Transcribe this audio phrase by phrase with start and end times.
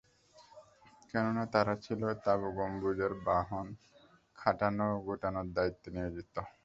[1.09, 3.67] কেননা, তারা ছিল তাঁবু গম্বুজের বহন,
[4.37, 6.35] খাটানো ও গুটানোর দায়িত্বে নিয়োজিত।